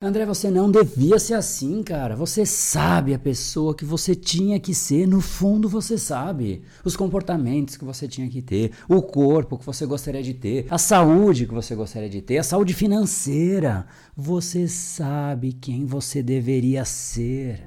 André, 0.00 0.24
você 0.24 0.48
não 0.48 0.70
devia 0.70 1.18
ser 1.18 1.34
assim, 1.34 1.82
cara. 1.82 2.14
Você 2.14 2.46
sabe 2.46 3.12
a 3.12 3.18
pessoa 3.18 3.74
que 3.74 3.84
você 3.84 4.14
tinha 4.14 4.60
que 4.60 4.72
ser, 4.72 5.08
no 5.08 5.20
fundo 5.20 5.68
você 5.68 5.98
sabe. 5.98 6.62
Os 6.84 6.94
comportamentos 6.94 7.76
que 7.76 7.84
você 7.84 8.06
tinha 8.06 8.28
que 8.28 8.40
ter, 8.40 8.70
o 8.88 9.02
corpo 9.02 9.58
que 9.58 9.66
você 9.66 9.84
gostaria 9.84 10.22
de 10.22 10.34
ter, 10.34 10.68
a 10.70 10.78
saúde 10.78 11.48
que 11.48 11.52
você 11.52 11.74
gostaria 11.74 12.08
de 12.08 12.22
ter, 12.22 12.38
a 12.38 12.44
saúde 12.44 12.74
financeira. 12.74 13.88
Você 14.16 14.68
sabe 14.68 15.52
quem 15.52 15.84
você 15.84 16.22
deveria 16.22 16.84
ser. 16.84 17.66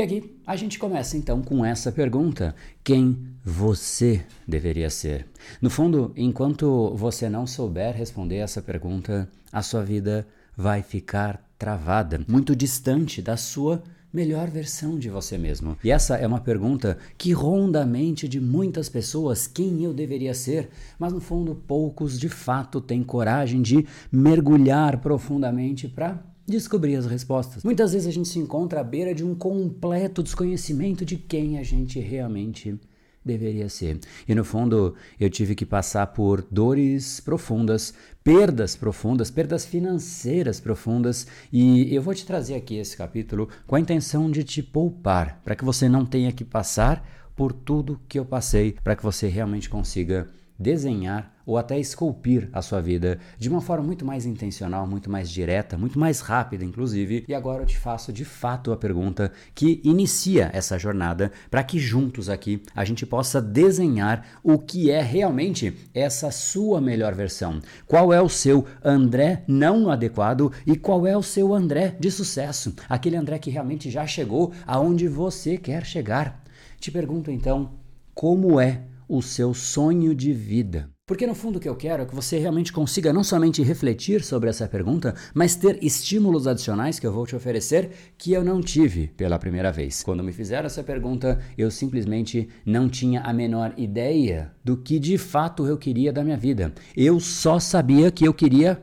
E 0.00 0.02
aqui 0.02 0.34
a 0.46 0.56
gente 0.56 0.78
começa 0.78 1.14
então 1.18 1.42
com 1.42 1.62
essa 1.62 1.92
pergunta: 1.92 2.54
quem 2.82 3.18
você 3.44 4.24
deveria 4.48 4.88
ser? 4.88 5.26
No 5.60 5.68
fundo, 5.68 6.10
enquanto 6.16 6.94
você 6.96 7.28
não 7.28 7.46
souber 7.46 7.94
responder 7.94 8.36
essa 8.36 8.62
pergunta, 8.62 9.28
a 9.52 9.60
sua 9.60 9.82
vida 9.82 10.26
vai 10.56 10.82
ficar 10.82 11.46
travada, 11.58 12.18
muito 12.26 12.56
distante 12.56 13.20
da 13.20 13.36
sua 13.36 13.82
melhor 14.10 14.48
versão 14.48 14.98
de 14.98 15.10
você 15.10 15.36
mesmo. 15.36 15.76
E 15.84 15.90
essa 15.90 16.16
é 16.16 16.26
uma 16.26 16.40
pergunta 16.40 16.96
que 17.18 17.32
ronda 17.32 17.82
a 17.82 17.86
mente 17.86 18.26
de 18.26 18.40
muitas 18.40 18.88
pessoas: 18.88 19.46
quem 19.46 19.84
eu 19.84 19.92
deveria 19.92 20.32
ser? 20.32 20.70
Mas 20.98 21.12
no 21.12 21.20
fundo, 21.20 21.54
poucos 21.54 22.18
de 22.18 22.30
fato 22.30 22.80
têm 22.80 23.02
coragem 23.02 23.60
de 23.60 23.86
mergulhar 24.10 24.98
profundamente 25.02 25.86
para 25.86 26.29
descobrir 26.50 26.96
as 26.96 27.06
respostas. 27.06 27.64
Muitas 27.64 27.92
vezes 27.92 28.08
a 28.08 28.12
gente 28.12 28.28
se 28.28 28.38
encontra 28.38 28.80
à 28.80 28.84
beira 28.84 29.14
de 29.14 29.24
um 29.24 29.34
completo 29.34 30.22
desconhecimento 30.22 31.04
de 31.04 31.16
quem 31.16 31.58
a 31.58 31.62
gente 31.62 31.98
realmente 31.98 32.78
deveria 33.24 33.68
ser. 33.68 33.98
E 34.26 34.34
no 34.34 34.44
fundo, 34.44 34.94
eu 35.18 35.28
tive 35.28 35.54
que 35.54 35.66
passar 35.66 36.06
por 36.08 36.42
dores 36.50 37.20
profundas, 37.20 37.94
perdas 38.24 38.76
profundas, 38.76 39.30
perdas 39.30 39.64
financeiras 39.64 40.58
profundas, 40.58 41.26
e 41.52 41.94
eu 41.94 42.02
vou 42.02 42.14
te 42.14 42.26
trazer 42.26 42.54
aqui 42.54 42.76
esse 42.76 42.96
capítulo 42.96 43.48
com 43.66 43.76
a 43.76 43.80
intenção 43.80 44.30
de 44.30 44.42
te 44.42 44.62
poupar, 44.62 45.40
para 45.44 45.54
que 45.54 45.64
você 45.64 45.88
não 45.88 46.04
tenha 46.04 46.32
que 46.32 46.44
passar 46.44 47.06
por 47.36 47.52
tudo 47.52 48.00
que 48.08 48.18
eu 48.18 48.24
passei, 48.24 48.76
para 48.82 48.96
que 48.96 49.02
você 49.02 49.28
realmente 49.28 49.68
consiga 49.68 50.28
desenhar 50.60 51.34
ou 51.46 51.56
até 51.56 51.78
esculpir 51.80 52.48
a 52.52 52.62
sua 52.62 52.80
vida 52.80 53.18
de 53.38 53.48
uma 53.48 53.60
forma 53.60 53.84
muito 53.84 54.04
mais 54.04 54.24
intencional, 54.26 54.86
muito 54.86 55.10
mais 55.10 55.28
direta, 55.28 55.76
muito 55.76 55.98
mais 55.98 56.20
rápida, 56.20 56.64
inclusive. 56.64 57.24
E 57.26 57.34
agora 57.34 57.62
eu 57.62 57.66
te 57.66 57.76
faço 57.76 58.12
de 58.12 58.24
fato 58.24 58.70
a 58.70 58.76
pergunta 58.76 59.32
que 59.52 59.80
inicia 59.82 60.50
essa 60.52 60.78
jornada 60.78 61.32
para 61.50 61.64
que 61.64 61.78
juntos 61.78 62.28
aqui 62.28 62.62
a 62.72 62.84
gente 62.84 63.04
possa 63.04 63.40
desenhar 63.40 64.24
o 64.44 64.58
que 64.58 64.90
é 64.90 65.00
realmente 65.00 65.76
essa 65.92 66.30
sua 66.30 66.80
melhor 66.80 67.14
versão. 67.14 67.58
Qual 67.86 68.12
é 68.12 68.20
o 68.20 68.28
seu 68.28 68.64
André 68.84 69.42
não 69.48 69.90
adequado 69.90 70.52
e 70.66 70.76
qual 70.76 71.04
é 71.06 71.16
o 71.16 71.22
seu 71.22 71.52
André 71.52 71.96
de 71.98 72.10
sucesso? 72.10 72.74
Aquele 72.88 73.16
André 73.16 73.38
que 73.38 73.50
realmente 73.50 73.90
já 73.90 74.06
chegou 74.06 74.52
aonde 74.66 75.08
você 75.08 75.56
quer 75.56 75.84
chegar. 75.84 76.44
Te 76.78 76.90
pergunto 76.90 77.30
então, 77.30 77.72
como 78.14 78.60
é 78.60 78.82
o 79.10 79.20
seu 79.20 79.52
sonho 79.52 80.14
de 80.14 80.32
vida? 80.32 80.88
Porque 81.04 81.26
no 81.26 81.34
fundo 81.34 81.56
o 81.56 81.60
que 81.60 81.68
eu 81.68 81.74
quero 81.74 82.04
é 82.04 82.06
que 82.06 82.14
você 82.14 82.38
realmente 82.38 82.72
consiga 82.72 83.12
não 83.12 83.24
somente 83.24 83.60
refletir 83.64 84.22
sobre 84.22 84.48
essa 84.48 84.68
pergunta, 84.68 85.12
mas 85.34 85.56
ter 85.56 85.82
estímulos 85.82 86.46
adicionais 86.46 87.00
que 87.00 87.06
eu 87.08 87.12
vou 87.12 87.26
te 87.26 87.34
oferecer 87.34 87.90
que 88.16 88.32
eu 88.32 88.44
não 88.44 88.60
tive 88.60 89.08
pela 89.08 89.36
primeira 89.36 89.72
vez. 89.72 90.04
Quando 90.04 90.22
me 90.22 90.32
fizeram 90.32 90.66
essa 90.66 90.84
pergunta, 90.84 91.40
eu 91.58 91.68
simplesmente 91.68 92.48
não 92.64 92.88
tinha 92.88 93.22
a 93.22 93.32
menor 93.32 93.74
ideia 93.76 94.52
do 94.64 94.76
que 94.76 95.00
de 95.00 95.18
fato 95.18 95.66
eu 95.66 95.76
queria 95.76 96.12
da 96.12 96.22
minha 96.22 96.36
vida. 96.36 96.72
Eu 96.96 97.18
só 97.18 97.58
sabia 97.58 98.12
que 98.12 98.24
eu 98.24 98.32
queria 98.32 98.80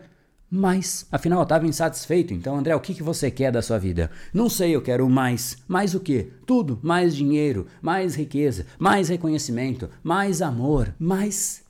mais. 0.50 1.06
Afinal, 1.12 1.40
eu 1.40 1.44
estava 1.44 1.68
insatisfeito. 1.68 2.34
Então, 2.34 2.58
André, 2.58 2.76
o 2.76 2.80
que, 2.80 2.94
que 2.94 3.04
você 3.04 3.30
quer 3.30 3.52
da 3.52 3.62
sua 3.62 3.78
vida? 3.78 4.10
Não 4.34 4.50
sei, 4.50 4.76
eu 4.76 4.82
quero 4.82 5.10
mais. 5.10 5.58
Mais 5.68 5.94
o 5.94 6.00
quê? 6.00 6.30
Tudo. 6.46 6.80
Mais 6.82 7.16
dinheiro, 7.16 7.68
mais 7.82 8.16
riqueza, 8.16 8.66
mais 8.80 9.10
reconhecimento, 9.10 9.90
mais 10.04 10.42
amor, 10.42 10.94
mais 11.00 11.66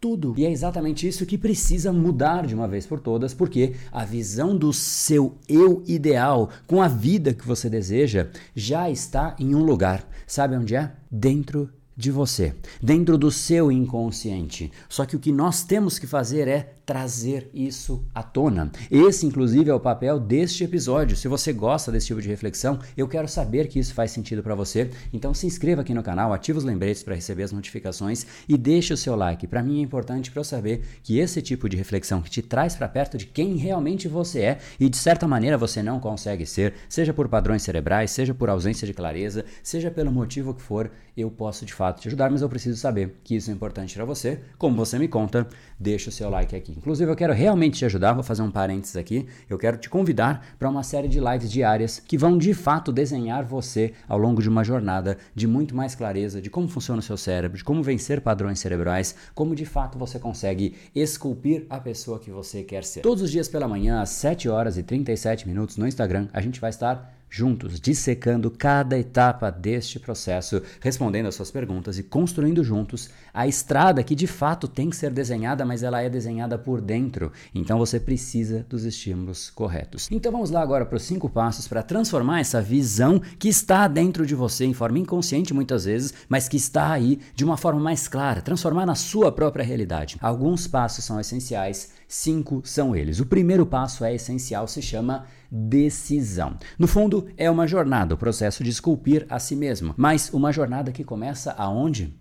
tudo. 0.00 0.34
E 0.36 0.44
é 0.44 0.50
exatamente 0.50 1.06
isso 1.06 1.24
que 1.24 1.38
precisa 1.38 1.92
mudar 1.92 2.44
de 2.44 2.54
uma 2.56 2.66
vez 2.66 2.84
por 2.84 2.98
todas, 2.98 3.32
porque 3.32 3.74
a 3.92 4.04
visão 4.04 4.56
do 4.56 4.72
seu 4.72 5.38
eu 5.48 5.82
ideal 5.86 6.50
com 6.66 6.82
a 6.82 6.88
vida 6.88 7.32
que 7.32 7.46
você 7.46 7.70
deseja 7.70 8.28
já 8.54 8.90
está 8.90 9.36
em 9.38 9.54
um 9.54 9.62
lugar. 9.62 10.04
Sabe 10.26 10.56
onde 10.56 10.74
é? 10.74 10.90
Dentro 11.08 11.70
de 11.96 12.10
você, 12.10 12.54
dentro 12.82 13.18
do 13.18 13.30
seu 13.30 13.70
inconsciente. 13.70 14.70
Só 14.88 15.04
que 15.04 15.16
o 15.16 15.20
que 15.20 15.32
nós 15.32 15.64
temos 15.64 15.98
que 15.98 16.06
fazer 16.06 16.48
é 16.48 16.74
trazer 16.84 17.48
isso 17.54 18.04
à 18.14 18.22
tona. 18.22 18.70
Esse, 18.90 19.24
inclusive, 19.24 19.70
é 19.70 19.74
o 19.74 19.80
papel 19.80 20.18
deste 20.18 20.64
episódio. 20.64 21.16
Se 21.16 21.28
você 21.28 21.52
gosta 21.52 21.92
desse 21.92 22.08
tipo 22.08 22.20
de 22.20 22.28
reflexão, 22.28 22.78
eu 22.96 23.06
quero 23.06 23.28
saber 23.28 23.68
que 23.68 23.78
isso 23.78 23.94
faz 23.94 24.10
sentido 24.10 24.42
para 24.42 24.54
você. 24.54 24.90
Então, 25.12 25.32
se 25.32 25.46
inscreva 25.46 25.82
aqui 25.82 25.94
no 25.94 26.02
canal, 26.02 26.32
ative 26.32 26.58
os 26.58 26.64
lembretes 26.64 27.02
para 27.02 27.14
receber 27.14 27.44
as 27.44 27.52
notificações 27.52 28.26
e 28.48 28.56
deixe 28.58 28.92
o 28.92 28.96
seu 28.96 29.14
like. 29.14 29.46
Para 29.46 29.62
mim 29.62 29.78
é 29.78 29.82
importante 29.82 30.30
para 30.30 30.40
eu 30.40 30.44
saber 30.44 30.82
que 31.02 31.18
esse 31.18 31.40
tipo 31.40 31.68
de 31.68 31.76
reflexão 31.76 32.20
que 32.20 32.30
te 32.30 32.42
traz 32.42 32.74
para 32.74 32.88
perto 32.88 33.16
de 33.16 33.26
quem 33.26 33.56
realmente 33.56 34.08
você 34.08 34.40
é 34.40 34.58
e 34.78 34.88
de 34.88 34.96
certa 34.96 35.28
maneira 35.28 35.56
você 35.56 35.82
não 35.82 36.00
consegue 36.00 36.44
ser, 36.44 36.74
seja 36.88 37.14
por 37.14 37.28
padrões 37.28 37.62
cerebrais, 37.62 38.10
seja 38.10 38.34
por 38.34 38.50
ausência 38.50 38.86
de 38.86 38.94
clareza, 38.94 39.44
seja 39.62 39.90
pelo 39.90 40.10
motivo 40.10 40.54
que 40.54 40.62
for, 40.62 40.90
eu 41.16 41.30
posso 41.30 41.64
de 41.64 41.72
fato 41.82 42.00
te 42.00 42.06
ajudar, 42.06 42.30
mas 42.30 42.42
eu 42.42 42.48
preciso 42.48 42.78
saber 42.78 43.16
que 43.24 43.34
isso 43.34 43.50
é 43.50 43.52
importante 43.52 43.96
para 43.96 44.04
você. 44.04 44.38
Como 44.56 44.76
você 44.76 45.00
me 45.00 45.08
conta, 45.08 45.48
deixa 45.80 46.10
o 46.10 46.12
seu 46.12 46.30
like 46.30 46.54
aqui. 46.54 46.70
Inclusive, 46.70 47.10
eu 47.10 47.16
quero 47.16 47.32
realmente 47.32 47.78
te 47.78 47.84
ajudar, 47.84 48.12
vou 48.12 48.22
fazer 48.22 48.42
um 48.42 48.52
parênteses 48.52 48.94
aqui. 48.94 49.26
Eu 49.50 49.58
quero 49.58 49.76
te 49.76 49.90
convidar 49.90 50.46
para 50.60 50.68
uma 50.68 50.84
série 50.84 51.08
de 51.08 51.18
lives 51.18 51.50
diárias 51.50 51.98
que 51.98 52.16
vão 52.16 52.38
de 52.38 52.54
fato 52.54 52.92
desenhar 52.92 53.44
você 53.44 53.94
ao 54.08 54.16
longo 54.16 54.40
de 54.40 54.48
uma 54.48 54.62
jornada 54.62 55.18
de 55.34 55.48
muito 55.48 55.74
mais 55.74 55.96
clareza 55.96 56.40
de 56.40 56.48
como 56.48 56.68
funciona 56.68 57.00
o 57.00 57.02
seu 57.02 57.16
cérebro, 57.16 57.58
de 57.58 57.64
como 57.64 57.82
vencer 57.82 58.20
padrões 58.20 58.60
cerebrais, 58.60 59.16
como 59.34 59.56
de 59.56 59.66
fato 59.66 59.98
você 59.98 60.20
consegue 60.20 60.76
esculpir 60.94 61.66
a 61.68 61.80
pessoa 61.80 62.20
que 62.20 62.30
você 62.30 62.62
quer 62.62 62.84
ser. 62.84 63.00
Todos 63.00 63.24
os 63.24 63.30
dias 63.32 63.48
pela 63.48 63.66
manhã, 63.66 64.00
às 64.00 64.10
7 64.10 64.48
horas 64.48 64.78
e 64.78 64.84
37 64.84 65.48
minutos 65.48 65.76
no 65.76 65.88
Instagram, 65.88 66.28
a 66.32 66.40
gente 66.40 66.60
vai 66.60 66.70
estar 66.70 67.12
juntos, 67.32 67.80
dissecando 67.80 68.50
cada 68.50 68.98
etapa 68.98 69.50
deste 69.50 69.98
processo, 69.98 70.60
respondendo 70.80 71.26
às 71.26 71.34
suas 71.34 71.50
perguntas 71.50 71.98
e 71.98 72.02
construindo 72.02 72.62
juntos 72.62 73.08
a 73.32 73.46
estrada 73.46 74.02
que 74.02 74.14
de 74.14 74.26
fato 74.26 74.68
tem 74.68 74.90
que 74.90 74.96
ser 74.96 75.10
desenhada, 75.10 75.64
mas 75.64 75.82
ela 75.82 76.02
é 76.02 76.10
desenhada 76.10 76.58
por 76.58 76.82
dentro. 76.82 77.32
Então 77.54 77.78
você 77.78 77.98
precisa 77.98 78.66
dos 78.68 78.84
estímulos 78.84 79.48
corretos. 79.48 80.08
Então 80.10 80.30
vamos 80.30 80.50
lá 80.50 80.60
agora 80.60 80.84
para 80.84 80.96
os 80.96 81.04
cinco 81.04 81.30
passos 81.30 81.66
para 81.66 81.82
transformar 81.82 82.40
essa 82.40 82.60
visão 82.60 83.18
que 83.38 83.48
está 83.48 83.88
dentro 83.88 84.26
de 84.26 84.34
você 84.34 84.66
em 84.66 84.74
forma 84.74 84.98
inconsciente 84.98 85.54
muitas 85.54 85.86
vezes, 85.86 86.12
mas 86.28 86.48
que 86.48 86.58
está 86.58 86.92
aí 86.92 87.18
de 87.34 87.46
uma 87.46 87.56
forma 87.56 87.80
mais 87.80 88.06
clara, 88.06 88.42
transformar 88.42 88.84
na 88.84 88.94
sua 88.94 89.32
própria 89.32 89.64
realidade. 89.64 90.18
Alguns 90.20 90.66
passos 90.66 91.02
são 91.02 91.18
essenciais, 91.18 91.92
cinco 92.12 92.60
são 92.62 92.94
eles. 92.94 93.20
O 93.20 93.26
primeiro 93.26 93.64
passo 93.64 94.04
é 94.04 94.14
essencial, 94.14 94.68
se 94.68 94.82
chama 94.82 95.24
decisão. 95.50 96.58
No 96.78 96.86
fundo, 96.86 97.26
é 97.38 97.50
uma 97.50 97.66
jornada, 97.66 98.14
o 98.14 98.18
processo 98.18 98.62
de 98.62 98.68
esculpir 98.68 99.26
a 99.30 99.38
si 99.38 99.56
mesmo, 99.56 99.94
mas 99.96 100.28
uma 100.32 100.52
jornada 100.52 100.92
que 100.92 101.04
começa 101.04 101.52
aonde? 101.52 102.14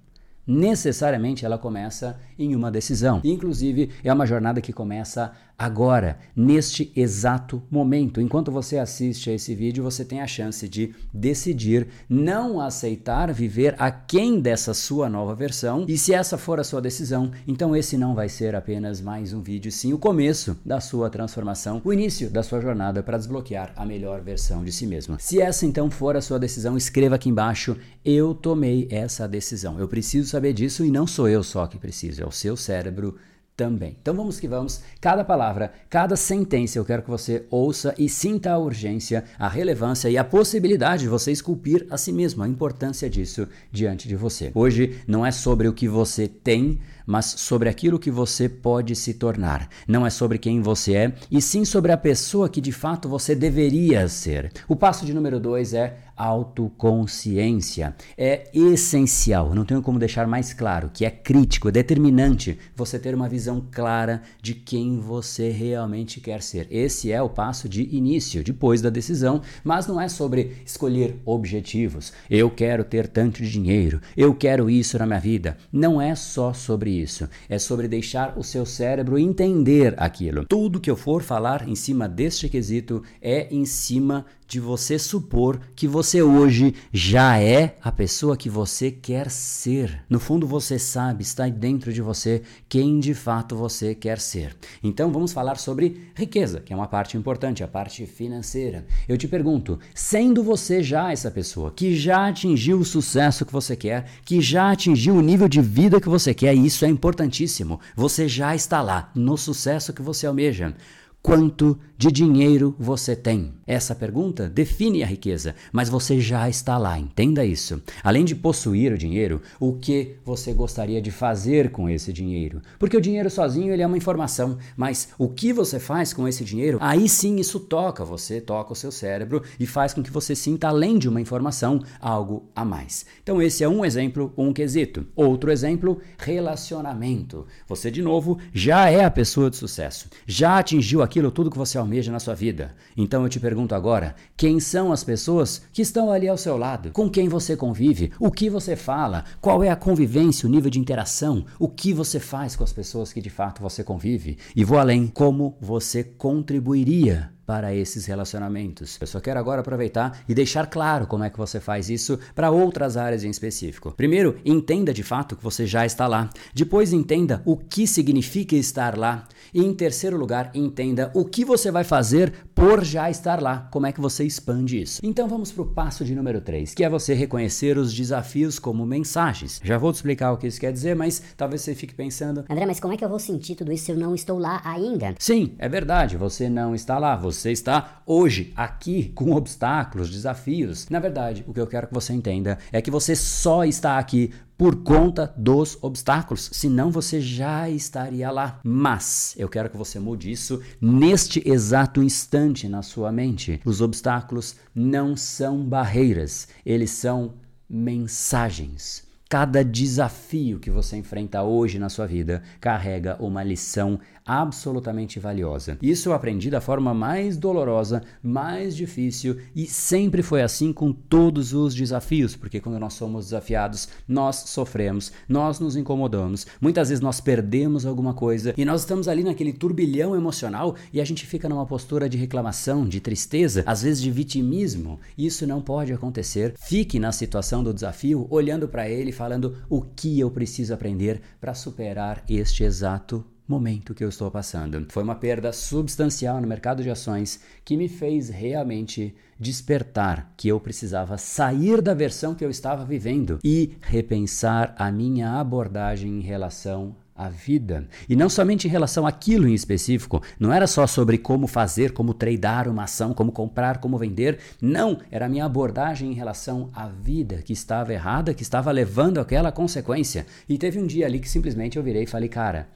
necessariamente 0.45 1.45
ela 1.45 1.57
começa 1.57 2.19
em 2.37 2.55
uma 2.55 2.71
decisão. 2.71 3.21
Inclusive, 3.23 3.91
é 4.03 4.11
uma 4.11 4.25
jornada 4.25 4.59
que 4.59 4.73
começa 4.73 5.31
agora, 5.61 6.17
neste 6.35 6.91
exato 6.95 7.61
momento. 7.69 8.19
Enquanto 8.19 8.51
você 8.51 8.79
assiste 8.79 9.29
a 9.29 9.33
esse 9.33 9.53
vídeo, 9.53 9.83
você 9.83 10.03
tem 10.03 10.19
a 10.19 10.25
chance 10.25 10.67
de 10.67 10.95
decidir 11.13 11.87
não 12.09 12.59
aceitar 12.59 13.31
viver 13.31 13.75
aquém 13.77 14.39
dessa 14.39 14.73
sua 14.73 15.07
nova 15.07 15.35
versão. 15.35 15.85
E 15.87 15.99
se 15.99 16.15
essa 16.15 16.35
for 16.35 16.59
a 16.59 16.63
sua 16.63 16.81
decisão, 16.81 17.31
então 17.47 17.75
esse 17.75 17.95
não 17.95 18.15
vai 18.15 18.27
ser 18.27 18.55
apenas 18.55 18.99
mais 18.99 19.33
um 19.33 19.41
vídeo, 19.41 19.71
sim 19.71 19.93
o 19.93 19.99
começo 19.99 20.57
da 20.65 20.79
sua 20.79 21.11
transformação, 21.11 21.79
o 21.85 21.93
início 21.93 22.27
da 22.31 22.41
sua 22.41 22.59
jornada 22.59 23.03
para 23.03 23.19
desbloquear 23.19 23.71
a 23.75 23.85
melhor 23.85 24.19
versão 24.21 24.63
de 24.63 24.71
si 24.71 24.87
mesmo. 24.87 25.17
Se 25.19 25.39
essa 25.39 25.67
então 25.67 25.91
for 25.91 26.17
a 26.17 26.21
sua 26.21 26.39
decisão, 26.39 26.75
escreva 26.75 27.15
aqui 27.15 27.29
embaixo: 27.29 27.77
eu 28.03 28.33
tomei 28.33 28.87
essa 28.89 29.27
decisão. 29.27 29.79
Eu 29.79 29.87
preciso 29.87 30.27
saber 30.27 30.53
disso 30.53 30.83
e 30.83 30.89
não 30.89 31.05
sou 31.05 31.29
eu 31.29 31.43
só 31.43 31.67
que 31.67 31.77
preciso, 31.77 32.23
é 32.23 32.25
o 32.25 32.31
seu 32.31 32.57
cérebro 32.57 33.15
também. 33.55 33.95
Então 34.01 34.13
vamos 34.13 34.39
que 34.39 34.47
vamos. 34.47 34.81
Cada 34.99 35.23
palavra, 35.23 35.71
cada 35.89 36.15
sentença 36.15 36.79
eu 36.79 36.85
quero 36.85 37.03
que 37.03 37.09
você 37.09 37.45
ouça 37.49 37.93
e 37.97 38.09
sinta 38.09 38.51
a 38.51 38.57
urgência, 38.57 39.23
a 39.37 39.47
relevância 39.47 40.09
e 40.09 40.17
a 40.17 40.23
possibilidade 40.23 41.03
de 41.03 41.09
você 41.09 41.31
esculpir 41.31 41.85
a 41.89 41.97
si 41.97 42.11
mesmo, 42.11 42.43
a 42.43 42.47
importância 42.47 43.09
disso 43.09 43.47
diante 43.71 44.07
de 44.07 44.15
você. 44.15 44.51
Hoje 44.55 45.01
não 45.07 45.25
é 45.25 45.31
sobre 45.31 45.67
o 45.67 45.73
que 45.73 45.87
você 45.87 46.27
tem, 46.27 46.79
mas 47.05 47.25
sobre 47.25 47.69
aquilo 47.69 47.99
que 47.99 48.09
você 48.09 48.47
pode 48.47 48.95
se 48.95 49.13
tornar. 49.13 49.67
Não 49.87 50.05
é 50.05 50.09
sobre 50.09 50.37
quem 50.37 50.61
você 50.61 50.93
é, 50.93 51.13
e 51.29 51.41
sim 51.41 51.65
sobre 51.65 51.91
a 51.91 51.97
pessoa 51.97 52.49
que 52.49 52.61
de 52.61 52.71
fato 52.71 53.09
você 53.09 53.35
deveria 53.35 54.07
ser. 54.07 54.51
O 54.67 54.75
passo 54.75 55.05
de 55.05 55.13
número 55.13 55.39
dois 55.39 55.73
é 55.73 55.97
autoconsciência. 56.21 57.95
É 58.15 58.47
essencial, 58.53 59.55
não 59.55 59.65
tenho 59.65 59.81
como 59.81 59.97
deixar 59.97 60.27
mais 60.27 60.53
claro, 60.53 60.91
que 60.93 61.03
é 61.03 61.09
crítico, 61.09 61.67
é 61.69 61.71
determinante 61.71 62.59
você 62.75 62.99
ter 62.99 63.15
uma 63.15 63.27
visão 63.27 63.65
clara 63.71 64.21
de 64.39 64.53
quem 64.53 64.99
você 64.99 65.49
realmente 65.49 66.21
quer 66.21 66.43
ser. 66.43 66.67
Esse 66.69 67.11
é 67.11 67.19
o 67.21 67.29
passo 67.29 67.67
de 67.67 67.83
início, 67.95 68.43
depois 68.43 68.81
da 68.81 68.91
decisão, 68.91 69.41
mas 69.63 69.87
não 69.87 69.99
é 69.99 70.07
sobre 70.07 70.57
escolher 70.63 71.19
objetivos. 71.25 72.13
Eu 72.29 72.51
quero 72.51 72.83
ter 72.83 73.07
tanto 73.07 73.41
dinheiro, 73.41 73.99
eu 74.15 74.35
quero 74.35 74.69
isso 74.69 74.99
na 74.99 75.07
minha 75.07 75.19
vida. 75.19 75.57
Não 75.71 75.99
é 75.99 76.13
só 76.13 76.53
sobre 76.53 76.91
isso, 76.91 77.27
é 77.49 77.57
sobre 77.57 77.87
deixar 77.87 78.37
o 78.37 78.43
seu 78.43 78.65
cérebro 78.65 79.17
entender 79.17 79.95
aquilo. 79.97 80.45
Tudo 80.45 80.79
que 80.79 80.91
eu 80.91 80.95
for 80.95 81.23
falar 81.23 81.67
em 81.67 81.75
cima 81.75 82.07
deste 82.07 82.47
quesito 82.47 83.01
é 83.19 83.47
em 83.51 83.65
cima 83.65 84.25
de 84.51 84.59
você 84.59 84.99
supor 84.99 85.61
que 85.73 85.87
você 85.87 86.21
hoje 86.21 86.75
já 86.91 87.39
é 87.39 87.77
a 87.81 87.89
pessoa 87.89 88.35
que 88.35 88.49
você 88.49 88.91
quer 88.91 89.31
ser. 89.31 90.03
No 90.09 90.19
fundo, 90.19 90.45
você 90.45 90.77
sabe, 90.77 91.23
está 91.23 91.47
dentro 91.47 91.93
de 91.93 92.01
você 92.01 92.41
quem 92.67 92.99
de 92.99 93.13
fato 93.13 93.55
você 93.55 93.95
quer 93.95 94.19
ser. 94.19 94.53
Então, 94.83 95.09
vamos 95.09 95.31
falar 95.31 95.57
sobre 95.57 96.11
riqueza, 96.13 96.59
que 96.59 96.73
é 96.73 96.75
uma 96.75 96.89
parte 96.89 97.15
importante, 97.15 97.63
a 97.63 97.67
parte 97.67 98.05
financeira. 98.05 98.85
Eu 99.07 99.17
te 99.17 99.25
pergunto, 99.25 99.79
sendo 99.95 100.43
você 100.43 100.83
já 100.83 101.13
essa 101.13 101.31
pessoa 101.31 101.71
que 101.71 101.95
já 101.95 102.27
atingiu 102.27 102.77
o 102.77 102.83
sucesso 102.83 103.45
que 103.45 103.53
você 103.53 103.73
quer, 103.73 104.05
que 104.25 104.41
já 104.41 104.69
atingiu 104.69 105.15
o 105.15 105.21
nível 105.21 105.47
de 105.47 105.61
vida 105.61 106.01
que 106.01 106.09
você 106.09 106.33
quer, 106.33 106.53
e 106.53 106.65
isso 106.65 106.83
é 106.83 106.89
importantíssimo, 106.89 107.79
você 107.95 108.27
já 108.27 108.53
está 108.53 108.81
lá 108.81 109.13
no 109.15 109.37
sucesso 109.37 109.93
que 109.93 110.01
você 110.01 110.27
almeja. 110.27 110.75
Quanto 111.21 111.77
de 111.95 112.11
dinheiro 112.11 112.75
você 112.79 113.15
tem? 113.15 113.53
Essa 113.67 113.93
pergunta 113.93 114.49
define 114.49 115.03
a 115.03 115.05
riqueza, 115.05 115.53
mas 115.71 115.87
você 115.87 116.19
já 116.19 116.49
está 116.49 116.79
lá, 116.79 116.97
entenda 116.97 117.45
isso. 117.45 117.79
Além 118.03 118.25
de 118.25 118.33
possuir 118.33 118.91
o 118.91 118.97
dinheiro, 118.97 119.39
o 119.59 119.73
que 119.73 120.15
você 120.25 120.51
gostaria 120.51 120.99
de 120.99 121.11
fazer 121.11 121.69
com 121.69 121.87
esse 121.87 122.11
dinheiro? 122.11 122.59
Porque 122.79 122.97
o 122.97 123.01
dinheiro 123.01 123.29
sozinho 123.29 123.71
ele 123.71 123.83
é 123.83 123.87
uma 123.87 123.97
informação, 123.97 124.57
mas 124.75 125.09
o 125.15 125.29
que 125.29 125.53
você 125.53 125.79
faz 125.79 126.11
com 126.11 126.27
esse 126.27 126.43
dinheiro? 126.43 126.79
Aí 126.81 127.07
sim 127.07 127.35
isso 127.35 127.59
toca 127.59 128.03
você, 128.03 128.41
toca 128.41 128.73
o 128.73 128.75
seu 128.75 128.91
cérebro 128.91 129.43
e 129.59 129.67
faz 129.67 129.93
com 129.93 130.01
que 130.01 130.09
você 130.09 130.33
sinta 130.35 130.69
além 130.69 130.97
de 130.97 131.07
uma 131.07 131.21
informação 131.21 131.83
algo 131.99 132.49
a 132.55 132.65
mais. 132.65 133.05
Então 133.21 133.39
esse 133.39 133.63
é 133.63 133.69
um 133.69 133.85
exemplo, 133.85 134.33
um 134.35 134.51
quesito. 134.51 135.05
Outro 135.15 135.51
exemplo, 135.51 136.01
relacionamento. 136.17 137.45
Você 137.67 137.91
de 137.91 138.01
novo 138.01 138.39
já 138.51 138.89
é 138.89 139.05
a 139.05 139.11
pessoa 139.11 139.51
de 139.51 139.57
sucesso, 139.57 140.09
já 140.25 140.57
atingiu 140.57 141.03
a 141.03 141.10
aquilo 141.11 141.29
tudo 141.29 141.51
que 141.51 141.57
você 141.57 141.77
almeja 141.77 142.09
na 142.09 142.21
sua 142.21 142.33
vida. 142.33 142.73
Então 142.95 143.23
eu 143.23 143.29
te 143.29 143.39
pergunto 143.39 143.75
agora: 143.75 144.15
quem 144.37 144.61
são 144.61 144.93
as 144.93 145.03
pessoas 145.03 145.61
que 145.73 145.81
estão 145.81 146.09
ali 146.09 146.29
ao 146.29 146.37
seu 146.37 146.57
lado? 146.57 146.91
Com 146.91 147.09
quem 147.09 147.27
você 147.27 147.57
convive? 147.57 148.13
O 148.17 148.31
que 148.31 148.49
você 148.49 148.77
fala? 148.77 149.25
Qual 149.41 149.61
é 149.61 149.69
a 149.69 149.75
convivência, 149.75 150.47
o 150.47 150.51
nível 150.51 150.71
de 150.71 150.79
interação? 150.79 151.45
O 151.59 151.67
que 151.67 151.91
você 151.91 152.19
faz 152.19 152.55
com 152.55 152.63
as 152.63 152.71
pessoas 152.71 153.11
que 153.11 153.21
de 153.21 153.29
fato 153.29 153.61
você 153.61 153.83
convive? 153.83 154.37
E 154.55 154.63
vou 154.63 154.79
além: 154.79 155.05
como 155.05 155.57
você 155.59 156.01
contribuiria 156.01 157.29
para 157.51 157.75
esses 157.75 158.05
relacionamentos. 158.05 158.97
Eu 159.01 159.05
só 159.05 159.19
quero 159.19 159.37
agora 159.37 159.59
aproveitar 159.59 160.23
e 160.25 160.33
deixar 160.33 160.67
claro 160.67 161.05
como 161.05 161.25
é 161.25 161.29
que 161.29 161.37
você 161.37 161.59
faz 161.59 161.89
isso 161.89 162.17
para 162.33 162.49
outras 162.49 162.95
áreas 162.95 163.25
em 163.25 163.29
específico. 163.29 163.91
Primeiro, 163.91 164.37
entenda 164.45 164.93
de 164.93 165.03
fato 165.03 165.35
que 165.35 165.43
você 165.43 165.67
já 165.67 165.85
está 165.85 166.07
lá. 166.07 166.29
Depois, 166.55 166.93
entenda 166.93 167.41
o 167.43 167.57
que 167.57 167.85
significa 167.85 168.55
estar 168.55 168.97
lá. 168.97 169.27
E 169.53 169.61
em 169.61 169.73
terceiro 169.73 170.15
lugar, 170.15 170.49
entenda 170.53 171.11
o 171.13 171.25
que 171.25 171.43
você 171.43 171.69
vai 171.69 171.83
fazer 171.83 172.31
por 172.55 172.85
já 172.85 173.09
estar 173.09 173.41
lá. 173.41 173.67
Como 173.69 173.85
é 173.85 173.91
que 173.91 173.99
você 173.99 174.23
expande 174.23 174.81
isso? 174.81 175.01
Então 175.03 175.27
vamos 175.27 175.51
para 175.51 175.63
o 175.63 175.65
passo 175.65 176.05
de 176.05 176.15
número 176.15 176.39
3, 176.39 176.73
que 176.73 176.85
é 176.85 176.89
você 176.89 177.13
reconhecer 177.13 177.77
os 177.77 177.93
desafios 177.93 178.59
como 178.59 178.85
mensagens. 178.85 179.59
Já 179.61 179.77
vou 179.77 179.91
te 179.91 179.95
explicar 179.95 180.31
o 180.31 180.37
que 180.37 180.47
isso 180.47 180.59
quer 180.59 180.71
dizer, 180.71 180.95
mas 180.95 181.21
talvez 181.35 181.63
você 181.63 181.75
fique 181.75 181.93
pensando: 181.93 182.45
André, 182.49 182.65
mas 182.65 182.79
como 182.79 182.93
é 182.93 182.97
que 182.97 183.03
eu 183.03 183.09
vou 183.09 183.19
sentir 183.19 183.55
tudo 183.55 183.73
isso 183.73 183.85
se 183.87 183.91
eu 183.91 183.97
não 183.97 184.15
estou 184.15 184.37
lá 184.39 184.61
ainda? 184.63 185.15
Sim, 185.19 185.53
é 185.57 185.67
verdade, 185.67 186.15
você 186.15 186.49
não 186.49 186.73
está 186.73 186.97
lá. 186.97 187.17
Você 187.17 187.40
está 187.49 188.01
hoje 188.05 188.51
aqui 188.55 189.09
com 189.15 189.31
obstáculos, 189.31 190.09
desafios. 190.09 190.87
Na 190.89 190.99
verdade, 190.99 191.43
o 191.47 191.53
que 191.53 191.59
eu 191.59 191.65
quero 191.65 191.87
que 191.87 191.93
você 191.93 192.13
entenda 192.13 192.59
é 192.71 192.81
que 192.81 192.91
você 192.91 193.15
só 193.15 193.63
está 193.63 193.97
aqui 193.97 194.31
por 194.57 194.83
conta 194.83 195.33
dos 195.35 195.75
obstáculos, 195.81 196.51
senão 196.53 196.91
você 196.91 197.19
já 197.19 197.67
estaria 197.67 198.29
lá. 198.29 198.59
Mas 198.63 199.33
eu 199.35 199.49
quero 199.49 199.71
que 199.71 199.77
você 199.77 199.99
mude 199.99 200.31
isso 200.31 200.61
neste 200.79 201.41
exato 201.49 202.03
instante 202.03 202.69
na 202.69 202.83
sua 202.83 203.11
mente. 203.11 203.59
Os 203.65 203.81
obstáculos 203.81 204.57
não 204.75 205.17
são 205.17 205.63
barreiras, 205.63 206.47
eles 206.63 206.91
são 206.91 207.33
mensagens. 207.67 209.09
Cada 209.31 209.63
desafio 209.63 210.59
que 210.59 210.69
você 210.69 210.97
enfrenta 210.97 211.41
hoje 211.41 211.79
na 211.79 211.87
sua 211.87 212.05
vida 212.05 212.43
carrega 212.59 213.15
uma 213.17 213.41
lição 213.41 213.97
absolutamente 214.31 215.19
valiosa. 215.19 215.77
Isso 215.81 216.07
eu 216.07 216.13
aprendi 216.13 216.49
da 216.49 216.61
forma 216.61 216.93
mais 216.93 217.35
dolorosa, 217.35 218.01
mais 218.23 218.73
difícil 218.77 219.35
e 219.53 219.67
sempre 219.67 220.23
foi 220.23 220.41
assim 220.41 220.71
com 220.71 220.93
todos 220.93 221.53
os 221.53 221.75
desafios, 221.75 222.33
porque 222.33 222.61
quando 222.61 222.79
nós 222.79 222.93
somos 222.93 223.25
desafiados, 223.25 223.89
nós 224.07 224.37
sofremos, 224.47 225.11
nós 225.27 225.59
nos 225.59 225.75
incomodamos, 225.75 226.47
muitas 226.61 226.87
vezes 226.87 227.01
nós 227.01 227.19
perdemos 227.19 227.85
alguma 227.85 228.13
coisa 228.13 228.53
e 228.55 228.63
nós 228.63 228.81
estamos 228.81 229.09
ali 229.09 229.21
naquele 229.21 229.51
turbilhão 229.51 230.15
emocional 230.15 230.77
e 230.93 231.01
a 231.01 231.05
gente 231.05 231.25
fica 231.25 231.49
numa 231.49 231.65
postura 231.65 232.07
de 232.07 232.17
reclamação, 232.17 232.87
de 232.87 233.01
tristeza, 233.01 233.63
às 233.65 233.81
vezes 233.81 234.01
de 234.01 234.09
vitimismo. 234.09 234.97
Isso 235.17 235.45
não 235.45 235.61
pode 235.61 235.91
acontecer. 235.91 236.53
Fique 236.57 236.99
na 236.99 237.11
situação 237.11 237.61
do 237.61 237.73
desafio, 237.73 238.27
olhando 238.29 238.65
para 238.65 238.89
ele, 238.89 239.11
falando 239.11 239.57
o 239.69 239.81
que 239.81 240.17
eu 240.17 240.31
preciso 240.31 240.73
aprender 240.73 241.19
para 241.41 241.53
superar 241.53 242.23
este 242.29 242.63
exato 242.63 243.25
momento 243.51 243.93
que 243.93 244.03
eu 244.03 244.09
estou 244.09 244.31
passando. 244.31 244.87
Foi 244.89 245.03
uma 245.03 245.15
perda 245.15 245.51
substancial 245.51 246.39
no 246.39 246.47
mercado 246.47 246.81
de 246.81 246.89
ações 246.89 247.41
que 247.65 247.75
me 247.75 247.89
fez 247.89 248.29
realmente 248.29 249.13
despertar 249.37 250.33
que 250.37 250.47
eu 250.47 250.59
precisava 250.59 251.17
sair 251.17 251.81
da 251.81 251.93
versão 251.93 252.33
que 252.33 252.45
eu 252.45 252.49
estava 252.49 252.85
vivendo 252.85 253.39
e 253.43 253.73
repensar 253.81 254.73
a 254.77 254.91
minha 254.91 255.39
abordagem 255.39 256.17
em 256.17 256.21
relação 256.21 256.95
à 257.15 257.29
vida. 257.29 257.87
E 258.07 258.15
não 258.15 258.29
somente 258.29 258.67
em 258.67 258.71
relação 258.71 259.05
àquilo 259.05 259.47
em 259.47 259.53
específico, 259.53 260.21
não 260.39 260.51
era 260.51 260.65
só 260.65 260.87
sobre 260.87 261.17
como 261.17 261.45
fazer, 261.47 261.91
como 261.91 262.13
tradear 262.13 262.69
uma 262.69 262.83
ação, 262.83 263.13
como 263.13 263.31
comprar, 263.31 263.79
como 263.79 263.97
vender. 263.97 264.39
Não, 264.61 264.99
era 265.11 265.25
a 265.25 265.29
minha 265.29 265.45
abordagem 265.45 266.11
em 266.11 266.15
relação 266.15 266.69
à 266.73 266.87
vida 266.87 267.41
que 267.43 267.53
estava 267.53 267.93
errada, 267.93 268.33
que 268.33 268.43
estava 268.43 268.71
levando 268.71 269.19
aquela 269.19 269.51
consequência. 269.51 270.25
E 270.47 270.57
teve 270.57 270.79
um 270.79 270.87
dia 270.87 271.05
ali 271.05 271.19
que 271.19 271.29
simplesmente 271.29 271.77
eu 271.77 271.83
virei 271.83 272.03
e 272.03 272.07
falei, 272.07 272.29
cara, 272.29 272.67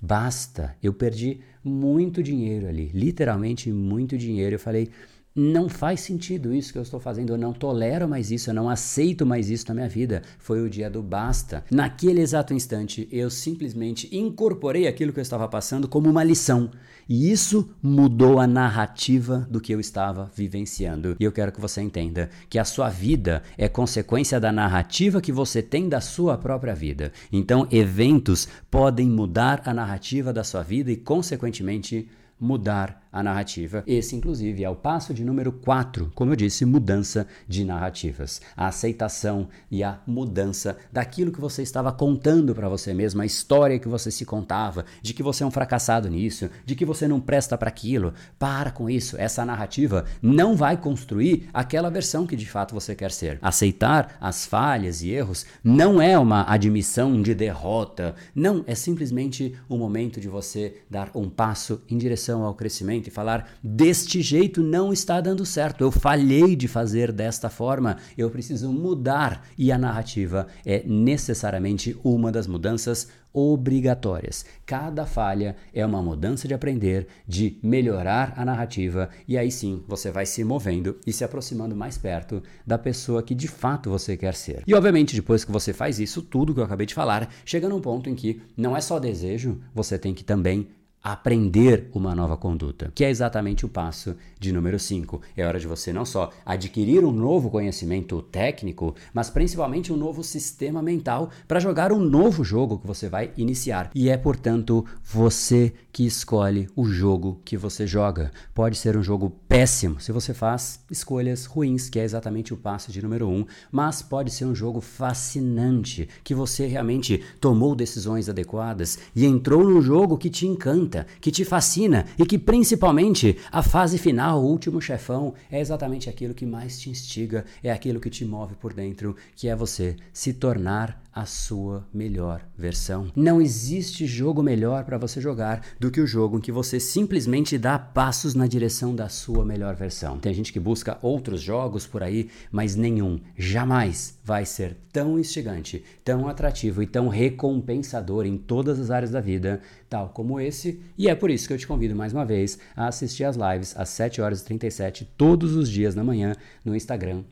Basta. 0.00 0.76
Eu 0.82 0.94
perdi 0.94 1.40
muito 1.62 2.22
dinheiro 2.22 2.66
ali, 2.66 2.90
literalmente 2.94 3.70
muito 3.72 4.16
dinheiro. 4.16 4.54
Eu 4.54 4.60
falei, 4.60 4.90
não 5.34 5.68
faz 5.68 6.00
sentido 6.00 6.52
isso 6.52 6.72
que 6.72 6.78
eu 6.78 6.82
estou 6.82 6.98
fazendo, 6.98 7.32
eu 7.32 7.38
não 7.38 7.52
tolero 7.52 8.08
mais 8.08 8.30
isso, 8.30 8.50
eu 8.50 8.54
não 8.54 8.68
aceito 8.68 9.24
mais 9.24 9.48
isso 9.48 9.66
na 9.68 9.74
minha 9.74 9.88
vida. 9.88 10.22
Foi 10.38 10.60
o 10.60 10.68
dia 10.68 10.90
do 10.90 11.02
basta. 11.02 11.64
Naquele 11.70 12.20
exato 12.20 12.52
instante, 12.52 13.08
eu 13.12 13.30
simplesmente 13.30 14.14
incorporei 14.14 14.88
aquilo 14.88 15.12
que 15.12 15.20
eu 15.20 15.22
estava 15.22 15.46
passando 15.46 15.86
como 15.86 16.10
uma 16.10 16.24
lição. 16.24 16.70
E 17.08 17.30
isso 17.30 17.70
mudou 17.82 18.38
a 18.38 18.46
narrativa 18.46 19.46
do 19.50 19.60
que 19.60 19.72
eu 19.72 19.80
estava 19.80 20.30
vivenciando. 20.34 21.16
E 21.18 21.24
eu 21.24 21.32
quero 21.32 21.52
que 21.52 21.60
você 21.60 21.80
entenda 21.80 22.30
que 22.48 22.58
a 22.58 22.64
sua 22.64 22.88
vida 22.88 23.42
é 23.56 23.68
consequência 23.68 24.38
da 24.38 24.52
narrativa 24.52 25.20
que 25.20 25.32
você 25.32 25.62
tem 25.62 25.88
da 25.88 26.00
sua 26.00 26.38
própria 26.38 26.74
vida. 26.74 27.12
Então, 27.32 27.66
eventos 27.70 28.48
podem 28.70 29.08
mudar 29.08 29.62
a 29.64 29.74
narrativa 29.74 30.32
da 30.32 30.44
sua 30.44 30.62
vida 30.62 30.90
e, 30.92 30.96
consequentemente, 30.96 32.08
mudar 32.38 33.06
a 33.12 33.22
narrativa. 33.22 33.82
Esse, 33.86 34.14
inclusive, 34.14 34.64
é 34.64 34.70
o 34.70 34.76
passo 34.76 35.12
de 35.12 35.24
número 35.24 35.52
4, 35.52 36.12
como 36.14 36.32
eu 36.32 36.36
disse, 36.36 36.64
mudança 36.64 37.26
de 37.48 37.64
narrativas. 37.64 38.40
A 38.56 38.68
aceitação 38.68 39.48
e 39.70 39.82
a 39.82 39.98
mudança 40.06 40.76
daquilo 40.92 41.32
que 41.32 41.40
você 41.40 41.62
estava 41.62 41.92
contando 41.92 42.54
para 42.54 42.68
você 42.68 42.94
mesmo, 42.94 43.20
a 43.22 43.26
história 43.26 43.78
que 43.78 43.88
você 43.88 44.10
se 44.10 44.24
contava, 44.24 44.84
de 45.02 45.12
que 45.12 45.22
você 45.22 45.42
é 45.42 45.46
um 45.46 45.50
fracassado 45.50 46.08
nisso, 46.08 46.48
de 46.64 46.74
que 46.74 46.84
você 46.84 47.08
não 47.08 47.20
presta 47.20 47.58
para 47.58 47.68
aquilo. 47.68 48.14
Para 48.38 48.70
com 48.70 48.88
isso. 48.88 49.16
Essa 49.18 49.44
narrativa 49.44 50.04
não 50.22 50.54
vai 50.54 50.76
construir 50.76 51.48
aquela 51.52 51.90
versão 51.90 52.26
que 52.26 52.36
de 52.36 52.46
fato 52.46 52.74
você 52.74 52.94
quer 52.94 53.10
ser. 53.10 53.38
Aceitar 53.42 54.16
as 54.20 54.46
falhas 54.46 55.02
e 55.02 55.10
erros 55.10 55.46
não 55.64 56.00
é 56.00 56.18
uma 56.18 56.44
admissão 56.50 57.20
de 57.20 57.34
derrota. 57.34 58.14
Não, 58.34 58.64
é 58.66 58.74
simplesmente 58.74 59.56
o 59.68 59.74
um 59.74 59.78
momento 59.78 60.20
de 60.20 60.28
você 60.28 60.82
dar 60.88 61.10
um 61.14 61.28
passo 61.28 61.82
em 61.88 61.96
direção 61.96 62.44
ao 62.44 62.54
crescimento 62.54 62.99
e 63.08 63.12
falar: 63.12 63.50
deste 63.62 64.20
jeito 64.22 64.62
não 64.62 64.92
está 64.92 65.20
dando 65.20 65.44
certo, 65.46 65.82
eu 65.82 65.90
falhei 65.90 66.54
de 66.54 66.68
fazer 66.68 67.12
desta 67.12 67.48
forma, 67.48 67.96
eu 68.16 68.30
preciso 68.30 68.72
mudar. 68.72 69.46
E 69.56 69.72
a 69.72 69.78
narrativa 69.78 70.46
é 70.64 70.82
necessariamente 70.86 71.96
uma 72.04 72.30
das 72.30 72.46
mudanças 72.46 73.08
obrigatórias. 73.32 74.44
Cada 74.66 75.06
falha 75.06 75.56
é 75.72 75.84
uma 75.84 76.02
mudança 76.02 76.48
de 76.48 76.54
aprender, 76.54 77.06
de 77.26 77.58
melhorar 77.62 78.34
a 78.36 78.44
narrativa, 78.44 79.08
e 79.26 79.38
aí 79.38 79.50
sim 79.50 79.82
você 79.86 80.10
vai 80.10 80.26
se 80.26 80.42
movendo 80.44 80.98
e 81.06 81.12
se 81.12 81.24
aproximando 81.24 81.76
mais 81.76 81.96
perto 81.96 82.42
da 82.66 82.78
pessoa 82.78 83.22
que 83.22 83.34
de 83.34 83.48
fato 83.48 83.90
você 83.90 84.16
quer 84.16 84.34
ser. 84.34 84.62
E 84.66 84.74
obviamente, 84.74 85.14
depois 85.14 85.44
que 85.44 85.52
você 85.52 85.72
faz 85.72 86.00
isso, 86.00 86.22
tudo 86.22 86.54
que 86.54 86.60
eu 86.60 86.64
acabei 86.64 86.86
de 86.86 86.94
falar, 86.94 87.32
chega 87.44 87.68
num 87.68 87.80
ponto 87.80 88.08
em 88.10 88.14
que 88.14 88.42
não 88.56 88.76
é 88.76 88.80
só 88.80 88.98
desejo, 88.98 89.60
você 89.74 89.98
tem 89.98 90.14
que 90.14 90.24
também 90.24 90.68
aprender 91.02 91.88
uma 91.94 92.14
nova 92.14 92.36
conduta, 92.36 92.92
que 92.94 93.04
é 93.04 93.10
exatamente 93.10 93.64
o 93.64 93.68
passo 93.68 94.14
de 94.38 94.52
número 94.52 94.78
5. 94.78 95.20
É 95.36 95.46
hora 95.46 95.58
de 95.58 95.66
você 95.66 95.92
não 95.92 96.04
só 96.04 96.30
adquirir 96.44 97.04
um 97.04 97.12
novo 97.12 97.50
conhecimento 97.50 98.20
técnico, 98.22 98.94
mas 99.12 99.30
principalmente 99.30 99.92
um 99.92 99.96
novo 99.96 100.22
sistema 100.22 100.82
mental 100.82 101.30
para 101.48 101.60
jogar 101.60 101.92
um 101.92 102.00
novo 102.00 102.44
jogo 102.44 102.78
que 102.78 102.86
você 102.86 103.08
vai 103.08 103.32
iniciar. 103.36 103.90
E 103.94 104.08
é, 104.08 104.16
portanto, 104.16 104.84
você 105.02 105.72
que 105.92 106.06
escolhe 106.06 106.68
o 106.76 106.84
jogo 106.84 107.40
que 107.44 107.56
você 107.56 107.86
joga. 107.86 108.30
Pode 108.54 108.76
ser 108.76 108.96
um 108.96 109.02
jogo 109.02 109.30
péssimo 109.48 110.00
se 110.00 110.12
você 110.12 110.32
faz 110.32 110.80
escolhas 110.90 111.46
ruins, 111.46 111.88
que 111.88 111.98
é 111.98 112.04
exatamente 112.04 112.54
o 112.54 112.56
passo 112.56 112.92
de 112.92 113.02
número 113.02 113.28
1, 113.28 113.32
um, 113.32 113.46
mas 113.70 114.02
pode 114.02 114.30
ser 114.30 114.44
um 114.44 114.54
jogo 114.54 114.80
fascinante, 114.80 116.08
que 116.22 116.34
você 116.34 116.66
realmente 116.66 117.22
tomou 117.40 117.74
decisões 117.74 118.28
adequadas 118.28 118.98
e 119.14 119.26
entrou 119.26 119.64
num 119.64 119.82
jogo 119.82 120.16
que 120.16 120.30
te 120.30 120.46
encanta 120.90 121.06
que 121.20 121.30
te 121.30 121.44
fascina 121.44 122.04
e 122.18 122.26
que 122.26 122.38
principalmente 122.38 123.36
a 123.52 123.62
fase 123.62 123.96
final, 123.96 124.42
o 124.42 124.46
último 124.46 124.80
chefão, 124.80 125.34
é 125.50 125.60
exatamente 125.60 126.10
aquilo 126.10 126.34
que 126.34 126.44
mais 126.44 126.78
te 126.78 126.90
instiga, 126.90 127.44
é 127.62 127.70
aquilo 127.70 128.00
que 128.00 128.10
te 128.10 128.24
move 128.24 128.56
por 128.56 128.72
dentro, 128.72 129.14
que 129.36 129.48
é 129.48 129.54
você 129.54 129.96
se 130.12 130.32
tornar 130.32 131.00
a 131.12 131.24
sua 131.24 131.86
melhor 131.92 132.42
versão. 132.56 133.08
Não 133.14 133.40
existe 133.40 134.06
jogo 134.06 134.42
melhor 134.42 134.84
para 134.84 134.98
você 134.98 135.20
jogar 135.20 135.64
do 135.78 135.90
que 135.90 136.00
o 136.00 136.06
jogo 136.06 136.38
em 136.38 136.40
que 136.40 136.52
você 136.52 136.78
simplesmente 136.78 137.58
dá 137.58 137.78
passos 137.78 138.34
na 138.34 138.46
direção 138.46 138.94
da 138.94 139.08
sua 139.08 139.44
melhor 139.44 139.74
versão. 139.74 140.18
Tem 140.18 140.32
gente 140.32 140.52
que 140.52 140.60
busca 140.60 140.98
outros 141.02 141.40
jogos 141.40 141.86
por 141.86 142.02
aí, 142.02 142.30
mas 142.50 142.76
nenhum 142.76 143.18
jamais 143.36 144.18
vai 144.24 144.44
ser 144.44 144.76
tão 144.92 145.18
instigante, 145.18 145.84
tão 146.04 146.28
atrativo 146.28 146.82
e 146.82 146.86
tão 146.86 147.08
recompensador 147.08 148.26
em 148.26 148.36
todas 148.36 148.78
as 148.78 148.90
áreas 148.90 149.10
da 149.10 149.20
vida, 149.20 149.60
tal 149.88 150.10
como 150.10 150.40
esse. 150.40 150.80
E 150.96 151.08
é 151.08 151.14
por 151.14 151.30
isso 151.30 151.48
que 151.48 151.54
eu 151.54 151.58
te 151.58 151.66
convido 151.66 151.96
mais 151.96 152.12
uma 152.12 152.24
vez 152.24 152.58
a 152.76 152.88
assistir 152.88 153.24
às 153.24 153.36
lives 153.36 153.76
às 153.76 153.88
7 153.88 154.20
horas 154.20 154.40
e 154.40 154.44
37 154.44 155.04
todos 155.16 155.56
os 155.56 155.68
dias 155.68 155.94
na 155.94 156.04
manhã 156.04 156.34
no 156.64 156.76
Instagram 156.76 157.24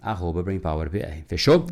@brainpowerbr. 0.44 1.25
Fechou? 1.26 1.66